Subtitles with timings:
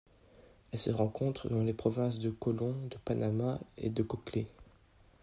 [0.71, 4.47] Elle se rencontre dans les provinces de Colón, de Panama et de Coclé.